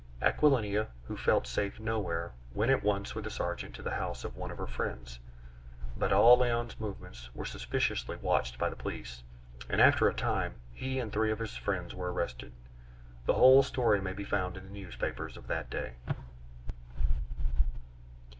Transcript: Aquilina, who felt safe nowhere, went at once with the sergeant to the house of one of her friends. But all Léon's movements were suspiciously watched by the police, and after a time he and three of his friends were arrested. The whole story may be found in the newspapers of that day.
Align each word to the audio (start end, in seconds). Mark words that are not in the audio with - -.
Aquilina, 0.19 0.87
who 1.03 1.15
felt 1.15 1.45
safe 1.45 1.79
nowhere, 1.79 2.31
went 2.55 2.71
at 2.71 2.81
once 2.81 3.13
with 3.13 3.23
the 3.23 3.29
sergeant 3.29 3.75
to 3.75 3.83
the 3.83 3.93
house 3.93 4.23
of 4.23 4.35
one 4.35 4.49
of 4.49 4.57
her 4.57 4.65
friends. 4.65 5.19
But 5.95 6.11
all 6.11 6.39
Léon's 6.39 6.79
movements 6.79 7.29
were 7.35 7.45
suspiciously 7.45 8.17
watched 8.19 8.57
by 8.57 8.71
the 8.71 8.75
police, 8.75 9.21
and 9.69 9.79
after 9.79 10.07
a 10.07 10.13
time 10.15 10.55
he 10.73 10.97
and 10.97 11.13
three 11.13 11.29
of 11.29 11.37
his 11.37 11.55
friends 11.55 11.93
were 11.93 12.11
arrested. 12.11 12.51
The 13.27 13.35
whole 13.35 13.61
story 13.61 14.01
may 14.01 14.13
be 14.13 14.23
found 14.23 14.57
in 14.57 14.63
the 14.63 14.73
newspapers 14.73 15.37
of 15.37 15.45
that 15.49 15.69
day. 15.69 15.93